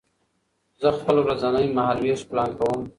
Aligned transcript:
زه 0.81 0.89
خپل 0.97 1.15
ورځنی 1.23 1.65
مهالوېش 1.77 2.21
پلان 2.29 2.49
کوم. 2.59 2.81